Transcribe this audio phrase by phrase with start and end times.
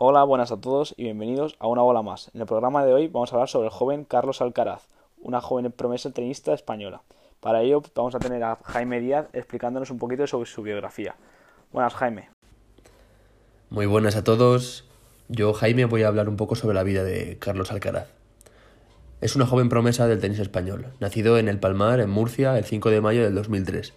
[0.00, 2.30] Hola, buenas a todos y bienvenidos a una bola más.
[2.32, 4.86] En el programa de hoy vamos a hablar sobre el joven Carlos Alcaraz,
[5.20, 7.02] una joven promesa tenista española.
[7.40, 11.16] Para ello vamos a tener a Jaime Díaz explicándonos un poquito sobre su biografía.
[11.72, 12.30] Buenas, Jaime.
[13.70, 14.88] Muy buenas a todos.
[15.26, 18.06] Yo, Jaime, voy a hablar un poco sobre la vida de Carlos Alcaraz.
[19.20, 22.90] Es una joven promesa del tenis español, nacido en El Palmar, en Murcia, el 5
[22.90, 23.94] de mayo del 2003.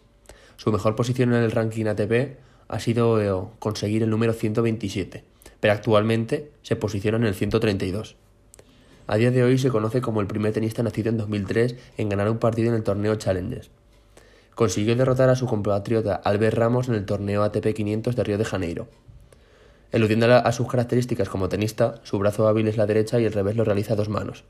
[0.55, 2.39] Su mejor posición en el ranking ATP
[2.69, 5.29] ha sido eh, conseguir el número 127
[5.61, 8.17] pero actualmente se posiciona en el 132.
[9.07, 12.29] A día de hoy se conoce como el primer tenista nacido en 2003 en ganar
[12.29, 13.69] un partido en el torneo Challengers.
[14.55, 18.45] Consiguió derrotar a su compatriota Albert Ramos en el torneo ATP 500 de Río de
[18.45, 18.87] Janeiro.
[19.91, 23.55] Eludiendo a sus características como tenista, su brazo hábil es la derecha y el revés
[23.55, 24.43] lo realiza a dos manos.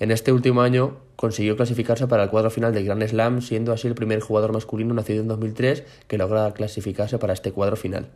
[0.00, 3.86] En este último año consiguió clasificarse para el cuadro final del Grand Slam, siendo así
[3.86, 8.08] el primer jugador masculino nacido en 2003 que logra clasificarse para este cuadro final.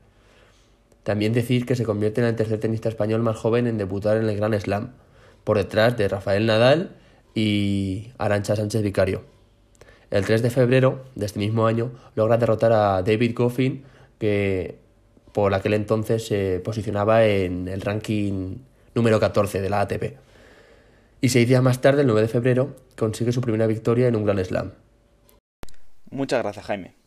[1.06, 4.28] También decir que se convierte en el tercer tenista español más joven en debutar en
[4.28, 4.94] el Grand Slam,
[5.44, 6.96] por detrás de Rafael Nadal
[7.32, 9.22] y Arancha Sánchez Vicario.
[10.10, 13.84] El 3 de febrero de este mismo año logra derrotar a David Goffin,
[14.18, 14.80] que
[15.30, 18.56] por aquel entonces se posicionaba en el ranking
[18.96, 20.16] número 14 de la ATP.
[21.20, 24.24] Y seis días más tarde, el 9 de febrero, consigue su primera victoria en un
[24.24, 24.72] Grand Slam.
[26.10, 27.05] Muchas gracias, Jaime.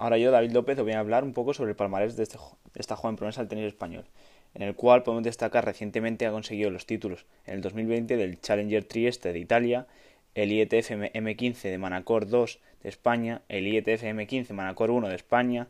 [0.00, 2.38] Ahora yo, David López, os voy a hablar un poco sobre el palmarés de, este,
[2.74, 4.06] esta joven promesa del tenis español,
[4.54, 8.82] en el cual podemos destacar recientemente ha conseguido los títulos en el 2020 del Challenger
[8.84, 9.86] Trieste de Italia,
[10.34, 15.68] el IETF M15 de Manacor 2 de España, el IETF M15 Manacor 1 de España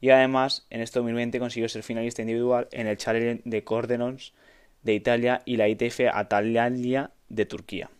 [0.00, 4.32] y además en este 2020 consiguió ser finalista individual en el Challenger de Cordenons
[4.84, 7.90] de Italia y la ITF Atalia de Turquía.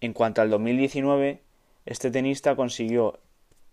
[0.00, 1.40] En cuanto al 2019,
[1.84, 3.18] este tenista consiguió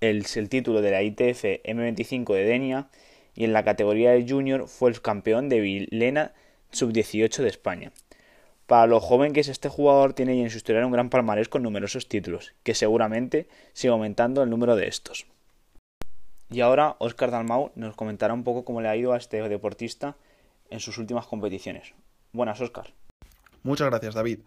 [0.02, 2.90] el, el título de la ITF M25 de Denia
[3.36, 6.34] y en la categoría de junior fue el campeón de Vilena
[6.72, 7.92] sub-18 de España.
[8.68, 11.64] Para lo joven que es este jugador, tiene en su historia un gran palmarés con
[11.64, 15.26] numerosos títulos, que seguramente sigue aumentando el número de estos.
[16.50, 20.16] Y ahora Óscar Dalmau nos comentará un poco cómo le ha ido a este deportista
[20.70, 21.94] en sus últimas competiciones.
[22.34, 22.94] Buenas, Óscar.
[23.64, 24.40] Muchas gracias, David.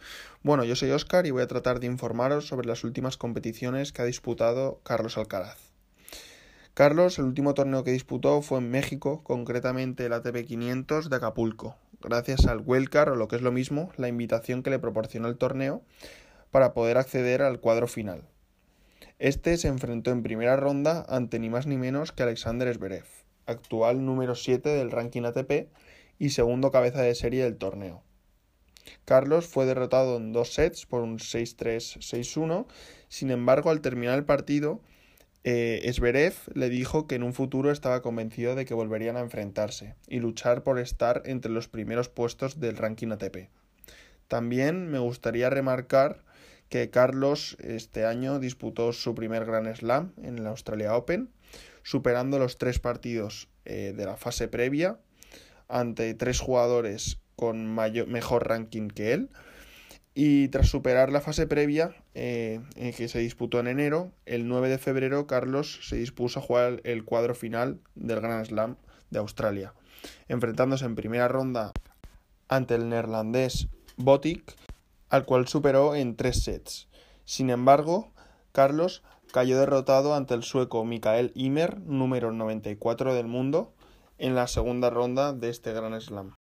[0.43, 4.03] Bueno, yo soy Óscar y voy a tratar de informaros sobre las últimas competiciones que
[4.03, 5.59] ha disputado Carlos Alcaraz.
[6.75, 11.77] Carlos, el último torneo que disputó fue en México, concretamente el ATP 500 de Acapulco,
[12.01, 15.39] gracias al Wildcard o lo que es lo mismo, la invitación que le proporcionó el
[15.39, 15.83] torneo
[16.51, 18.25] para poder acceder al cuadro final.
[19.21, 23.07] Este se enfrentó en primera ronda ante ni más ni menos que Alexander Zverev,
[23.47, 25.69] actual número 7 del ranking ATP
[26.19, 28.03] y segundo cabeza de serie del torneo.
[29.05, 32.67] Carlos fue derrotado en dos sets por un 6-3, 6-1.
[33.09, 34.81] Sin embargo, al terminar el partido,
[35.45, 35.93] eh,
[36.55, 40.63] le dijo que en un futuro estaba convencido de que volverían a enfrentarse y luchar
[40.63, 43.51] por estar entre los primeros puestos del ranking ATP.
[44.29, 46.25] También me gustaría remarcar
[46.71, 51.31] que Carlos este año disputó su primer Grand Slam en el Australia Open,
[51.83, 54.99] superando los tres partidos eh, de la fase previa
[55.69, 59.31] ante tres jugadores con mayor, mejor ranking que él.
[60.15, 62.61] Y tras superar la fase previa, eh,
[62.97, 67.05] que se disputó en enero, el 9 de febrero Carlos se dispuso a jugar el
[67.05, 68.77] cuadro final del Grand Slam
[69.11, 69.75] de Australia,
[70.29, 71.73] enfrentándose en primera ronda
[72.49, 74.55] ante el neerlandés Botic,
[75.09, 76.89] al cual superó en tres sets.
[77.25, 78.13] Sin embargo,
[78.53, 79.03] Carlos
[79.33, 83.75] cayó derrotado ante el sueco Mikael Ymer, número 94 del mundo,
[84.19, 86.35] en la segunda ronda de este Grand Slam.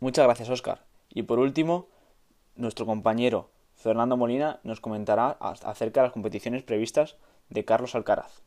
[0.00, 0.84] Muchas gracias, Oscar.
[1.08, 1.88] Y por último,
[2.54, 7.16] nuestro compañero Fernando Molina nos comentará acerca de las competiciones previstas
[7.48, 8.42] de Carlos Alcaraz.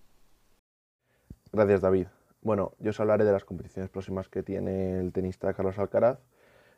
[1.52, 2.08] Gracias, David.
[2.42, 6.20] Bueno, yo os hablaré de las competiciones próximas que tiene el tenista Carlos Alcaraz.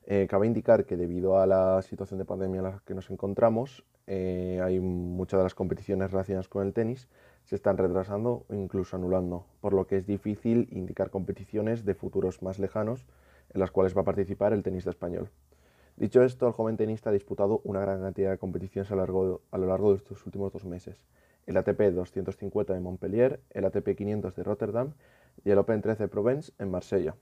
[0.05, 3.83] Eh, cabe indicar que debido a la situación de pandemia en la que nos encontramos,
[4.07, 7.07] eh, hay muchas de las competiciones relacionadas con el tenis
[7.45, 12.41] se están retrasando o incluso anulando, por lo que es difícil indicar competiciones de futuros
[12.41, 13.05] más lejanos
[13.53, 15.29] en las cuales va a participar el tenista español.
[15.95, 19.91] Dicho esto, el joven tenista ha disputado una gran cantidad de competiciones a, lo largo
[19.91, 21.05] de estos últimos dos meses.
[21.45, 24.93] El ATP 250 de Montpellier, el ATP 500 de Rotterdam
[25.43, 27.15] y el Open 13 Provence en Marsella.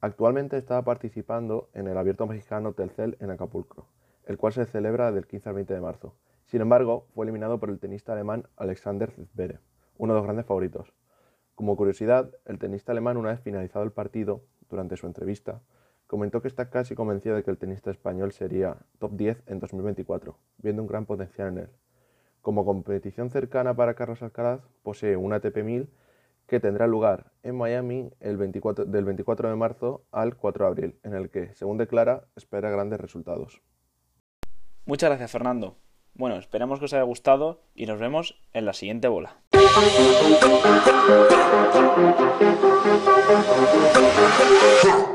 [0.00, 3.86] Actualmente está participando en el Abierto Mexicano Telcel en Acapulco,
[4.26, 6.14] el cual se celebra del 15 al 20 de marzo.
[6.46, 9.60] Sin embargo, fue eliminado por el tenista alemán Alexander Zverev,
[9.96, 10.92] uno de los grandes favoritos.
[11.54, 14.42] Como curiosidad, el tenista alemán, una vez finalizado el partido,
[14.72, 15.60] durante su entrevista,
[16.06, 20.36] comentó que está casi convencido de que el tenista español sería top 10 en 2024,
[20.58, 21.68] viendo un gran potencial en él.
[22.40, 25.88] Como competición cercana para Carlos Alcaraz, posee un ATP 1000
[26.46, 30.98] que tendrá lugar en Miami el 24, del 24 de marzo al 4 de abril,
[31.04, 33.62] en el que, según declara, espera grandes resultados.
[34.84, 35.76] Muchas gracias, Fernando.
[36.14, 39.36] Bueno, esperamos que os haya gustado y nos vemos en la siguiente bola.
[44.82, 45.11] Go!